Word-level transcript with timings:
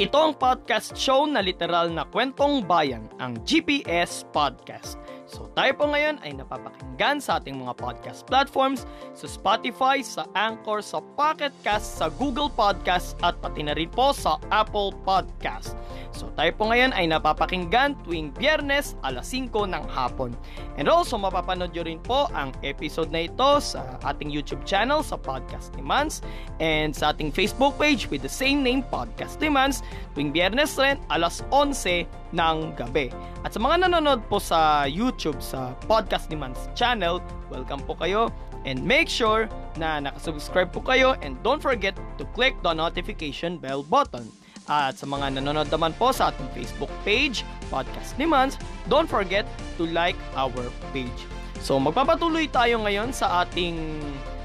Ito 0.00 0.16
ang 0.16 0.32
podcast 0.40 0.96
show 0.96 1.28
na 1.28 1.44
literal 1.44 1.92
na 1.92 2.08
kwentong 2.08 2.64
bayan, 2.64 3.04
ang 3.20 3.36
GPS 3.44 4.24
Podcast. 4.32 4.96
So 5.28 5.49
tayo 5.58 5.72
po 5.74 5.84
ngayon 5.90 6.22
ay 6.22 6.36
napapakinggan 6.38 7.18
sa 7.18 7.42
ating 7.42 7.58
mga 7.58 7.74
podcast 7.74 8.22
platforms, 8.30 8.86
sa 9.18 9.26
Spotify, 9.26 9.98
sa 10.00 10.22
Anchor, 10.38 10.78
sa 10.78 11.02
Pocket 11.18 11.50
Cast, 11.66 11.98
sa 11.98 12.06
Google 12.18 12.52
Podcast 12.52 13.18
at 13.26 13.34
pati 13.42 13.66
na 13.66 13.74
rin 13.74 13.90
po 13.90 14.14
sa 14.14 14.38
Apple 14.54 14.94
Podcast. 15.02 15.74
So 16.10 16.30
tayo 16.34 16.50
po 16.58 16.70
ngayon 16.70 16.90
ay 16.94 17.06
napapakinggan 17.10 17.94
tuwing 18.02 18.34
biyernes 18.34 18.98
alas 19.06 19.30
5 19.30 19.50
ng 19.70 19.84
hapon. 19.90 20.34
And 20.78 20.90
also 20.90 21.14
mapapanood 21.18 21.74
nyo 21.74 21.86
rin 21.86 22.02
po 22.02 22.26
ang 22.34 22.50
episode 22.66 23.14
na 23.14 23.30
ito 23.30 23.50
sa 23.62 23.82
ating 24.06 24.30
YouTube 24.30 24.66
channel 24.66 25.06
sa 25.06 25.14
Podcast 25.18 25.74
ni 25.78 25.82
Mans 25.82 26.22
and 26.58 26.94
sa 26.94 27.14
ating 27.14 27.30
Facebook 27.30 27.78
page 27.78 28.10
with 28.10 28.22
the 28.26 28.30
same 28.30 28.62
name 28.66 28.82
Podcast 28.90 29.38
ni 29.38 29.50
Mans 29.50 29.86
tuwing 30.14 30.34
biyernes 30.34 30.74
rin 30.78 30.98
alas 31.10 31.42
11 31.54 32.10
ng 32.34 32.56
gabi. 32.78 33.10
At 33.42 33.54
sa 33.54 33.60
mga 33.62 33.86
nanonood 33.86 34.22
po 34.30 34.38
sa 34.38 34.86
YouTube 34.86 35.38
sa 35.50 35.74
Podcast 35.90 36.30
ni 36.30 36.38
Mans 36.38 36.70
channel, 36.78 37.18
welcome 37.50 37.82
po 37.82 37.98
kayo 37.98 38.30
and 38.62 38.78
make 38.78 39.10
sure 39.10 39.50
na 39.74 39.98
nakasubscribe 39.98 40.70
po 40.70 40.78
kayo 40.78 41.18
and 41.26 41.34
don't 41.42 41.58
forget 41.58 41.98
to 42.14 42.22
click 42.38 42.54
the 42.62 42.70
notification 42.70 43.58
bell 43.58 43.82
button. 43.82 44.30
At 44.70 45.02
sa 45.02 45.10
mga 45.10 45.42
nanonood 45.42 45.66
naman 45.74 45.98
po 45.98 46.14
sa 46.14 46.30
ating 46.30 46.46
Facebook 46.54 46.92
page, 47.02 47.42
Podcast 47.66 48.14
ni 48.14 48.30
Mans, 48.30 48.54
don't 48.86 49.10
forget 49.10 49.42
to 49.74 49.90
like 49.90 50.14
our 50.38 50.70
page. 50.94 51.26
So 51.58 51.82
magpapatuloy 51.82 52.46
tayo 52.54 52.78
ngayon 52.86 53.10
sa 53.10 53.42
ating 53.42 53.98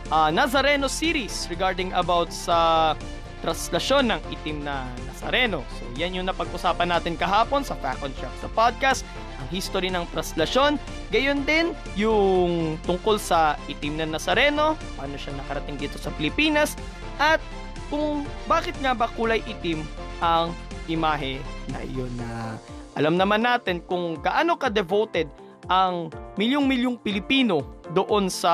uh, 0.10 0.34
Nazareno 0.34 0.90
series 0.90 1.46
regarding 1.54 1.94
about 1.94 2.34
sa 2.34 2.98
translasyon 3.46 4.10
ng 4.10 4.22
itim 4.34 4.66
na 4.66 4.90
Nazareno. 5.26 5.66
So 5.82 5.90
yan 5.98 6.14
yung 6.14 6.30
napag-usapan 6.30 6.94
natin 6.94 7.18
kahapon 7.18 7.66
sa 7.66 7.74
Fact 7.82 8.06
on 8.06 8.14
Track 8.14 8.30
sa 8.38 8.50
podcast, 8.54 9.02
ang 9.42 9.50
history 9.50 9.90
ng 9.90 10.06
translasyon. 10.14 10.78
Gayon 11.10 11.42
din 11.50 11.74
yung 11.98 12.78
tungkol 12.86 13.18
sa 13.18 13.58
itim 13.66 13.98
na 13.98 14.06
Nazareno, 14.06 14.78
paano 14.94 15.18
siya 15.18 15.34
nakarating 15.34 15.82
dito 15.82 15.98
sa 15.98 16.14
Pilipinas, 16.14 16.78
at 17.18 17.42
kung 17.90 18.22
bakit 18.46 18.78
nga 18.86 18.94
ba 18.94 19.10
kulay 19.18 19.42
itim 19.50 19.82
ang 20.22 20.54
imahe 20.86 21.42
na 21.74 21.82
iyon 21.82 22.14
na 22.22 22.62
alam 22.94 23.18
naman 23.18 23.42
natin 23.42 23.82
kung 23.82 24.22
gaano 24.22 24.62
ka-devoted 24.62 25.26
ang 25.66 26.14
milyong-milyong 26.38 27.02
Pilipino 27.02 27.82
doon 27.98 28.30
sa 28.30 28.54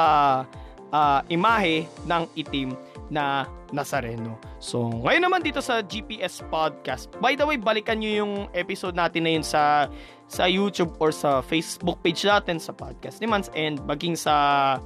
uh, 0.96 1.20
imahe 1.28 1.84
ng 2.08 2.24
itim 2.40 2.72
na 3.12 3.44
Nazareno. 3.76 4.51
So, 4.62 4.94
ngayon 4.94 5.26
naman 5.26 5.42
dito 5.42 5.58
sa 5.58 5.82
GPS 5.82 6.46
Podcast. 6.46 7.10
By 7.18 7.34
the 7.34 7.50
way, 7.50 7.58
balikan 7.58 7.98
nyo 7.98 8.12
yung 8.22 8.34
episode 8.54 8.94
natin 8.94 9.26
na 9.26 9.34
yun 9.34 9.42
sa 9.42 9.90
sa 10.30 10.46
YouTube 10.46 10.94
or 11.02 11.10
sa 11.10 11.42
Facebook 11.42 11.98
page 12.06 12.22
natin 12.22 12.62
sa 12.62 12.70
Podcast 12.70 13.18
ni 13.18 13.26
Mans 13.26 13.50
and 13.58 13.82
maging 13.90 14.14
sa 14.14 14.78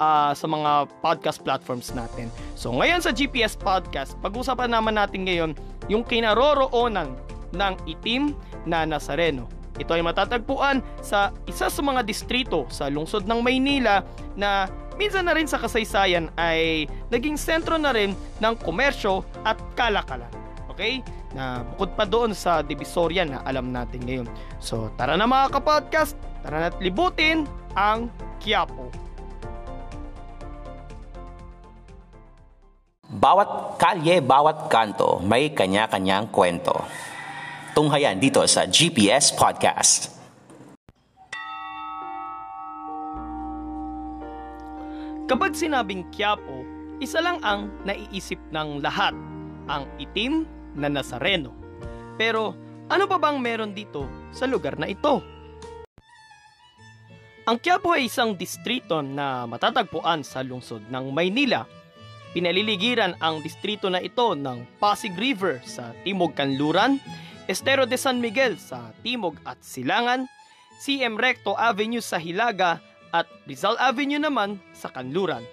uh, 0.00 0.32
sa 0.32 0.46
mga 0.48 0.88
podcast 1.04 1.44
platforms 1.44 1.92
natin. 1.92 2.32
So 2.56 2.72
ngayon 2.72 3.04
sa 3.04 3.12
GPS 3.12 3.52
Podcast, 3.52 4.16
pag-usapan 4.24 4.72
naman 4.72 4.96
natin 4.96 5.28
ngayon 5.28 5.52
yung 5.92 6.08
kinaroroonan 6.08 7.12
ng 7.52 7.74
itim 7.84 8.32
na 8.64 8.88
Nazareno. 8.88 9.44
Ito 9.76 9.92
ay 9.92 10.02
matatagpuan 10.02 10.80
sa 11.04 11.30
isa 11.44 11.68
sa 11.68 11.82
mga 11.84 12.00
distrito 12.02 12.64
sa 12.72 12.88
lungsod 12.88 13.28
ng 13.28 13.44
Maynila 13.44 14.02
na 14.34 14.66
minsan 14.98 15.24
na 15.24 15.32
rin 15.32 15.46
sa 15.46 15.62
kasaysayan 15.62 16.34
ay 16.34 16.90
naging 17.08 17.38
sentro 17.38 17.78
na 17.78 17.94
rin 17.94 18.18
ng 18.42 18.54
komersyo 18.58 19.22
at 19.46 19.56
kalakalan. 19.78 20.28
Okay? 20.74 21.00
Na 21.32 21.62
bukod 21.62 21.94
pa 21.94 22.02
doon 22.02 22.34
sa 22.34 22.60
Divisoria 22.66 23.22
na 23.22 23.40
alam 23.46 23.70
natin 23.70 24.02
ngayon. 24.02 24.28
So 24.58 24.90
tara 24.98 25.14
na 25.14 25.30
mga 25.30 25.54
kapodcast, 25.54 26.18
tara 26.42 26.68
na't 26.68 26.76
libutin 26.82 27.46
ang 27.78 28.10
Quiapo. 28.42 28.90
Bawat 33.08 33.80
kalye, 33.80 34.20
bawat 34.20 34.68
kanto, 34.68 35.18
may 35.24 35.50
kanya-kanyang 35.50 36.28
kwento. 36.28 36.76
Tunghayan 37.72 38.20
dito 38.20 38.44
sa 38.44 38.68
GPS 38.68 39.32
Podcast. 39.32 40.17
Kapag 45.28 45.52
sinabing 45.52 46.08
Quiapo, 46.08 46.64
isa 46.98 47.20
lang 47.20 47.38
ang 47.44 47.68
naiisip 47.84 48.40
ng 48.48 48.80
lahat, 48.80 49.12
ang 49.68 49.84
itim 50.00 50.48
na 50.72 50.88
Nazareno. 50.88 51.52
Pero 52.16 52.56
ano 52.88 53.04
pa 53.04 53.20
bang 53.20 53.36
meron 53.36 53.76
dito 53.76 54.08
sa 54.32 54.48
lugar 54.48 54.80
na 54.80 54.88
ito? 54.88 55.20
Ang 57.44 57.60
Quiapo 57.60 57.92
ay 57.92 58.08
isang 58.08 58.32
distrito 58.34 59.04
na 59.04 59.44
matatagpuan 59.44 60.24
sa 60.24 60.40
lungsod 60.40 60.88
ng 60.88 61.12
Maynila 61.12 61.68
Pinaliligiran 62.36 63.16
ang 63.24 63.40
distrito 63.40 63.88
na 63.88 64.04
ito 64.04 64.36
ng 64.36 64.76
Pasig 64.76 65.16
River 65.16 65.64
sa 65.64 65.96
Timog 66.04 66.36
Kanluran, 66.36 67.00
Estero 67.48 67.88
de 67.88 67.96
San 67.96 68.20
Miguel 68.20 68.60
sa 68.60 68.92
Timog 69.00 69.40
at 69.48 69.56
Silangan, 69.64 70.28
CM 70.76 71.16
Recto 71.16 71.56
Avenue 71.56 72.04
sa 72.04 72.20
Hilaga 72.20 72.84
at 73.12 73.28
Rizal 73.48 73.76
Avenue 73.80 74.20
naman 74.20 74.60
sa 74.72 74.92
Kanluran. 74.92 75.44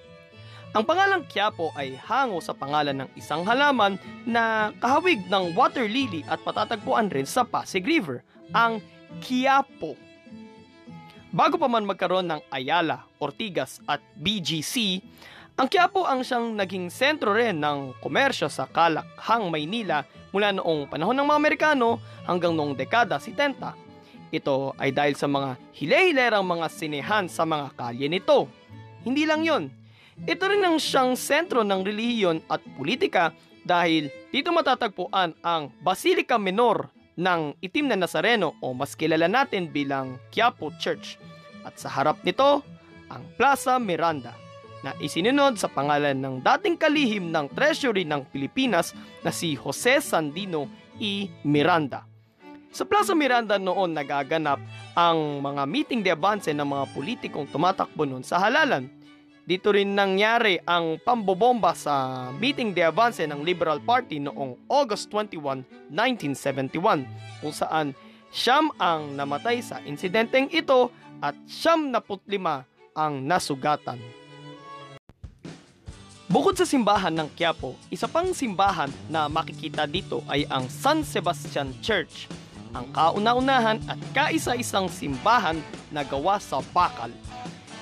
Ang 0.75 0.83
pangalang 0.83 1.23
Quiapo 1.23 1.71
ay 1.79 1.95
hango 1.95 2.43
sa 2.43 2.51
pangalan 2.51 2.99
ng 2.99 3.09
isang 3.15 3.47
halaman 3.47 3.95
na 4.27 4.75
kahawig 4.83 5.23
ng 5.31 5.55
water 5.55 5.87
lily 5.87 6.19
at 6.27 6.43
patatagpuan 6.43 7.07
rin 7.07 7.23
sa 7.23 7.47
Pasig 7.47 7.87
River, 7.87 8.27
ang 8.51 8.83
Quiapo. 9.23 9.95
Bago 11.31 11.55
pa 11.55 11.71
man 11.71 11.87
magkaroon 11.87 12.27
ng 12.27 12.41
Ayala, 12.51 13.07
Ortigas 13.23 13.79
at 13.87 14.03
BGC, 14.19 14.99
ang 15.55 15.71
Quiapo 15.71 16.03
ang 16.03 16.27
siyang 16.27 16.51
naging 16.59 16.91
sentro 16.91 17.31
rin 17.31 17.63
ng 17.63 17.95
komersyo 18.03 18.51
sa 18.51 18.67
Kalakhang, 18.67 19.47
Maynila 19.47 20.03
mula 20.35 20.51
noong 20.51 20.91
panahon 20.91 21.15
ng 21.15 21.27
mga 21.31 21.39
Amerikano 21.39 22.03
hanggang 22.27 22.51
noong 22.51 22.75
dekada 22.75 23.15
70. 23.15 23.84
Ito 24.35 24.75
ay 24.75 24.91
dahil 24.91 25.15
sa 25.15 25.31
mga 25.31 25.55
hile-hilerang 25.71 26.43
mga 26.43 26.67
sinehan 26.67 27.25
sa 27.31 27.47
mga 27.47 27.71
kalye 27.79 28.11
nito. 28.11 28.51
Hindi 29.07 29.23
lang 29.23 29.47
yon. 29.47 29.71
Ito 30.27 30.43
rin 30.51 30.63
ang 30.63 30.75
siyang 30.79 31.15
sentro 31.15 31.63
ng 31.63 31.81
relihiyon 31.83 32.43
at 32.51 32.59
politika 32.75 33.31
dahil 33.63 34.11
dito 34.31 34.51
matatagpuan 34.51 35.35
ang 35.39 35.71
Basilica 35.79 36.35
Menor 36.35 36.91
ng 37.15 37.55
Itim 37.63 37.91
na 37.91 37.97
Nazareno 37.99 38.59
o 38.59 38.75
mas 38.75 38.95
kilala 38.95 39.31
natin 39.31 39.71
bilang 39.71 40.19
Quiapo 40.31 40.75
Church. 40.79 41.15
At 41.63 41.79
sa 41.79 41.89
harap 41.89 42.21
nito, 42.27 42.61
ang 43.07 43.23
Plaza 43.39 43.79
Miranda 43.79 44.35
na 44.85 44.93
isinunod 45.01 45.57
sa 45.57 45.65
pangalan 45.65 46.19
ng 46.21 46.45
dating 46.45 46.77
kalihim 46.77 47.33
ng 47.33 47.49
Treasury 47.57 48.05
ng 48.05 48.21
Pilipinas 48.29 48.93
na 49.25 49.33
si 49.33 49.57
Jose 49.57 49.97
Sandino 49.97 50.69
E. 51.01 51.27
Miranda. 51.41 52.05
Sa 52.75 52.83
Plaza 52.83 53.15
Miranda 53.15 53.55
noon 53.55 53.95
nagaganap 53.95 54.59
ang 54.99 55.39
mga 55.39 55.63
meeting 55.63 56.03
de 56.03 56.11
avance 56.11 56.51
ng 56.51 56.67
mga 56.67 56.91
politikong 56.91 57.47
tumatakbo 57.47 58.03
noon 58.03 58.19
sa 58.19 58.35
halalan. 58.35 58.91
Dito 59.47 59.71
rin 59.71 59.95
nangyari 59.95 60.59
ang 60.67 60.99
pambobomba 60.99 61.71
sa 61.71 62.27
meeting 62.35 62.75
de 62.75 62.83
avance 62.83 63.23
ng 63.23 63.47
Liberal 63.47 63.79
Party 63.79 64.19
noong 64.19 64.59
August 64.67 65.07
21, 65.07 65.63
1971 65.87 67.07
kung 67.39 67.55
saan 67.55 67.95
siyam 68.35 68.67
ang 68.75 69.15
namatay 69.15 69.63
sa 69.63 69.79
insidenteng 69.87 70.51
ito 70.51 70.91
at 71.23 71.31
siyam 71.47 71.87
na 71.87 72.03
putlima 72.03 72.67
ang 72.91 73.23
nasugatan. 73.23 74.03
Bukod 76.27 76.59
sa 76.59 76.67
simbahan 76.67 77.15
ng 77.15 77.31
Quiapo, 77.39 77.79
isa 77.87 78.11
pang 78.11 78.35
simbahan 78.35 78.91
na 79.07 79.31
makikita 79.31 79.87
dito 79.87 80.27
ay 80.27 80.43
ang 80.51 80.67
San 80.67 81.07
Sebastian 81.07 81.71
Church, 81.79 82.27
ang 82.75 82.85
kauna-unahan 82.91 83.79
at 83.87 83.99
kaisa-isang 84.11 84.91
simbahan 84.91 85.63
na 85.95 86.03
gawa 86.03 86.35
sa 86.37 86.59
bakal. 86.75 87.09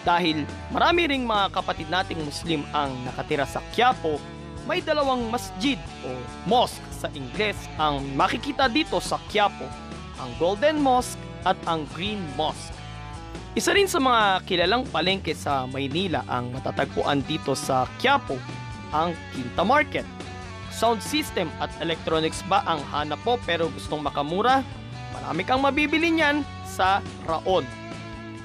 Dahil 0.06 0.46
marami 0.70 1.10
ring 1.10 1.26
mga 1.26 1.50
kapatid 1.50 1.90
nating 1.90 2.22
Muslim 2.22 2.62
ang 2.76 2.94
nakatira 3.08 3.50
sa 3.50 3.64
Quiapo, 3.74 4.22
may 4.70 4.80
dalawang 4.80 5.28
masjid 5.28 5.76
o 6.08 6.16
mosque 6.48 6.84
sa 6.94 7.12
Ingles 7.12 7.58
ang 7.76 8.00
makikita 8.16 8.72
dito 8.72 9.02
sa 9.02 9.20
Quiapo, 9.28 9.68
ang 10.22 10.32
Golden 10.40 10.80
Mosque 10.80 11.20
at 11.44 11.58
ang 11.68 11.84
Green 11.92 12.22
Mosque. 12.40 12.72
Isa 13.54 13.76
rin 13.76 13.86
sa 13.86 14.00
mga 14.00 14.44
kilalang 14.48 14.88
palengke 14.88 15.36
sa 15.36 15.68
Maynila 15.68 16.24
ang 16.26 16.52
matatagpuan 16.56 17.22
dito 17.28 17.54
sa 17.54 17.86
Quiapo, 18.00 18.40
ang 18.96 19.12
Quinta 19.36 19.64
Market. 19.68 20.08
Sound 20.74 21.06
system 21.06 21.54
at 21.62 21.70
electronics 21.86 22.42
ba 22.50 22.66
ang 22.66 22.82
hanap 22.90 23.22
po 23.22 23.38
pero 23.46 23.70
gustong 23.70 24.02
makamura? 24.02 24.66
Marami 25.24 25.48
kang 25.48 25.64
mabibili 25.64 26.12
niyan 26.12 26.44
sa 26.68 27.00
Raon. 27.24 27.64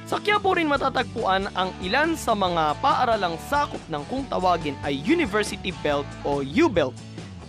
Sa 0.07 0.23
Quiapo 0.23 0.55
rin 0.55 0.71
matatagpuan 0.71 1.51
ang 1.59 1.75
ilan 1.83 2.15
sa 2.15 2.39
mga 2.39 2.79
paaralang 2.79 3.35
sakop 3.51 3.83
ng 3.91 4.07
kung 4.07 4.23
tawagin 4.31 4.79
ay 4.87 4.95
University 5.03 5.75
Belt 5.83 6.07
o 6.23 6.41
U-Belt 6.41 6.95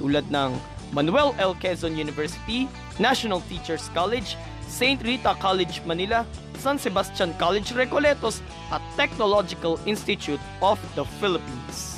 tulad 0.02 0.26
ng 0.34 0.58
Manuel 0.90 1.38
L. 1.38 1.54
Quezon 1.62 1.94
University, 1.94 2.66
National 2.98 3.46
Teachers 3.46 3.94
College, 3.94 4.34
St. 4.66 4.98
Rita 5.06 5.38
College 5.38 5.86
Manila, 5.86 6.26
San 6.58 6.82
Sebastian 6.82 7.32
College 7.38 7.78
Recoletos 7.78 8.42
at 8.74 8.82
Technological 8.98 9.78
Institute 9.86 10.42
of 10.66 10.82
the 10.98 11.06
Philippines. 11.22 11.89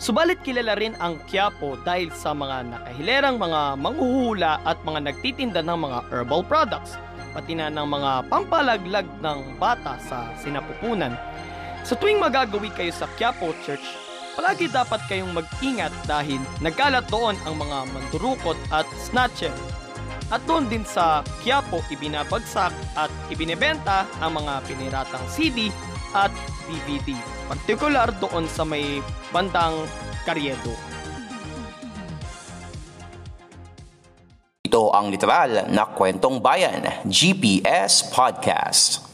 Subalit 0.00 0.40
kilala 0.40 0.80
rin 0.80 0.96
ang 0.96 1.20
Quiapo 1.28 1.76
dahil 1.84 2.08
sa 2.16 2.32
mga 2.32 2.72
nakahilerang 2.72 3.36
mga 3.36 3.76
manghuhula 3.76 4.64
at 4.64 4.80
mga 4.80 5.12
nagtitinda 5.12 5.60
ng 5.60 5.78
mga 5.84 5.98
herbal 6.08 6.40
products– 6.40 6.96
pati 7.32 7.54
na 7.54 7.70
ng 7.70 7.86
mga 7.86 8.26
pampalaglag 8.26 9.06
ng 9.22 9.38
bata 9.56 9.96
sa 10.02 10.34
sinapupunan. 10.38 11.14
Sa 11.86 11.96
tuwing 11.96 12.20
magagawi 12.20 12.68
kayo 12.74 12.92
sa 12.92 13.08
Quiapo 13.16 13.54
Church, 13.64 13.82
palagi 14.36 14.68
dapat 14.68 15.00
kayong 15.08 15.32
mag-ingat 15.32 15.94
dahil 16.04 16.38
nagkalat 16.60 17.06
doon 17.08 17.38
ang 17.46 17.56
mga 17.56 17.78
mandurukot 17.94 18.58
at 18.74 18.86
snatcher. 19.00 19.54
At 20.30 20.42
doon 20.46 20.70
din 20.70 20.86
sa 20.86 21.26
Quiapo 21.42 21.82
ibinabagsak 21.90 22.70
at 22.94 23.10
ibinebenta 23.34 24.06
ang 24.22 24.38
mga 24.38 24.62
piniratang 24.68 25.26
CD 25.26 25.74
at 26.14 26.32
DVD, 26.66 27.14
partikular 27.46 28.10
doon 28.18 28.46
sa 28.50 28.66
may 28.66 28.98
bandang 29.30 29.86
Karyedo. 30.26 30.74
Ito 34.70 34.94
ang 34.94 35.10
literal 35.10 35.66
na 35.70 35.82
kwentong 35.82 36.38
bayan, 36.38 36.86
GPS 37.02 38.06
Podcast. 38.14 39.10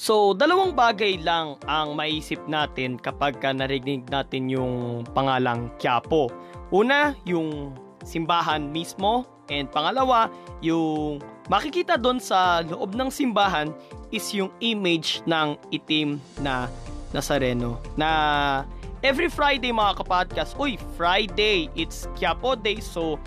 So, 0.00 0.32
dalawang 0.32 0.72
bagay 0.72 1.20
lang 1.20 1.60
ang 1.68 1.92
maisip 1.92 2.40
natin 2.48 2.96
kapag 2.96 3.36
ka 3.36 3.52
narinig 3.52 4.08
natin 4.08 4.48
yung 4.48 5.04
pangalang 5.12 5.68
Quiapo. 5.76 6.32
Una, 6.72 7.12
yung 7.28 7.76
simbahan 8.00 8.72
mismo. 8.72 9.28
And 9.52 9.68
pangalawa, 9.68 10.32
yung 10.64 11.20
makikita 11.50 11.98
doon 11.98 12.22
sa 12.22 12.62
loob 12.62 12.94
ng 12.94 13.10
simbahan 13.10 13.74
is 14.14 14.30
yung 14.30 14.54
image 14.62 15.18
ng 15.26 15.58
itim 15.74 16.22
na 16.38 16.70
Nazareno. 17.10 17.82
Na 17.98 18.62
every 19.02 19.26
Friday 19.26 19.74
mga 19.74 19.98
kapodcast, 19.98 20.54
uy, 20.62 20.78
Friday, 20.94 21.66
it's 21.74 22.06
Quiapo 22.14 22.54
Day. 22.54 22.78
So, 22.78 23.18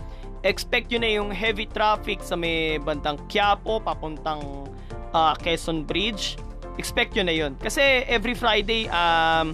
expect 0.47 0.87
nyo 0.87 1.03
na 1.03 1.11
yung 1.11 1.29
heavy 1.35 1.67
traffic 1.67 2.23
sa 2.23 2.39
may 2.39 2.79
bantang 2.79 3.19
Quiapo 3.27 3.83
papuntang 3.83 4.71
uh, 5.11 5.35
Quezon 5.35 5.83
Bridge. 5.83 6.39
Expect 6.79 7.19
nyo 7.19 7.27
na 7.27 7.35
yun. 7.35 7.51
Kasi 7.59 8.07
every 8.07 8.39
Friday, 8.39 8.87
um, 8.87 9.51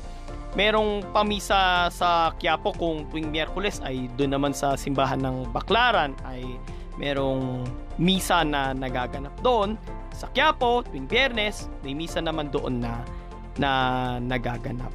merong 0.53 1.01
pamisa 1.09 1.89
sa 1.89 2.33
Quiapo 2.37 2.73
kung 2.77 3.09
tuwing 3.09 3.33
Miyerkules 3.33 3.81
ay 3.81 4.09
doon 4.13 4.37
naman 4.37 4.53
sa 4.53 4.77
simbahan 4.77 5.21
ng 5.21 5.49
Baklaran 5.49 6.13
ay 6.25 6.45
merong 7.01 7.65
misa 7.99 8.47
na 8.47 8.71
nagaganap 8.71 9.35
doon. 9.43 9.75
Sa 10.15 10.31
Quiapo, 10.31 10.87
tuwing 10.87 11.05
Biyernes, 11.05 11.67
may 11.83 11.93
misa 11.93 12.23
naman 12.23 12.49
doon 12.49 12.81
na 12.81 13.03
na 13.59 13.71
nagaganap. 14.23 14.91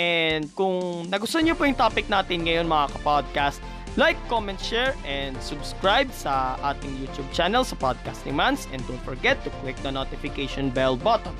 And 0.00 0.48
kung 0.56 1.06
nagustuhan 1.12 1.44
nyo 1.44 1.54
po 1.54 1.68
yung 1.68 1.76
topic 1.76 2.08
natin 2.08 2.48
ngayon 2.48 2.64
mga 2.64 2.96
kapodcast, 2.96 3.60
Like, 3.98 4.14
comment, 4.30 4.60
share, 4.62 4.94
and 5.02 5.34
subscribe 5.42 6.14
sa 6.14 6.54
ating 6.62 6.94
YouTube 7.02 7.26
channel 7.34 7.66
sa 7.66 7.74
Podcast 7.74 8.22
ni 8.22 8.30
Mans. 8.30 8.70
And 8.70 8.78
don't 8.86 9.02
forget 9.02 9.42
to 9.42 9.50
click 9.66 9.74
the 9.82 9.90
notification 9.90 10.70
bell 10.70 10.94
button. 10.94 11.34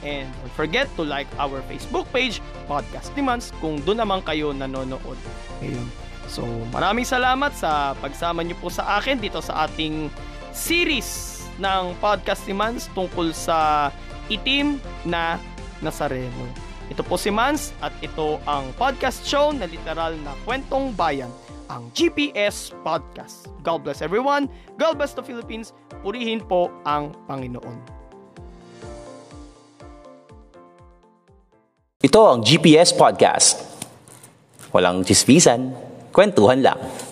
And 0.00 0.24
don't 0.40 0.54
forget 0.56 0.88
to 0.96 1.04
like 1.04 1.28
our 1.36 1.60
Facebook 1.68 2.08
page, 2.08 2.40
Podcast 2.64 3.12
ni 3.12 3.20
Mans, 3.20 3.52
kung 3.60 3.84
doon 3.84 4.00
naman 4.00 4.24
kayo 4.24 4.56
nanonood 4.56 5.20
ngayon. 5.60 5.86
So, 6.24 6.48
maraming 6.72 7.04
salamat 7.04 7.52
sa 7.52 7.92
pagsama 8.00 8.48
niyo 8.48 8.56
po 8.56 8.72
sa 8.72 8.96
akin 8.96 9.20
dito 9.20 9.44
sa 9.44 9.68
ating 9.68 10.08
series 10.52 11.40
ng 11.60 11.94
Podcast 11.98 12.44
ni 12.48 12.54
Mans 12.56 12.88
tungkol 12.96 13.30
sa 13.36 13.90
itim 14.32 14.80
na 15.04 15.36
Nazareno. 15.84 16.46
Ito 16.90 17.06
po 17.06 17.14
si 17.14 17.30
Mans 17.30 17.70
at 17.78 17.94
ito 18.02 18.42
ang 18.50 18.74
podcast 18.74 19.22
show 19.22 19.54
na 19.54 19.70
literal 19.70 20.18
na 20.26 20.34
kwentong 20.42 20.90
bayan 20.98 21.30
ang 21.70 21.86
GPS 21.94 22.74
Podcast. 22.82 23.46
God 23.62 23.86
bless 23.86 24.02
everyone. 24.02 24.50
God 24.74 24.98
bless 24.98 25.14
the 25.14 25.22
Philippines. 25.22 25.70
Purihin 26.02 26.42
po 26.42 26.66
ang 26.82 27.14
Panginoon. 27.30 27.78
Ito 32.02 32.20
ang 32.26 32.40
GPS 32.42 32.90
Podcast. 32.96 33.60
Walang 34.74 35.06
chismisan, 35.06 35.76
kwentuhan 36.10 36.64
lang. 36.64 37.09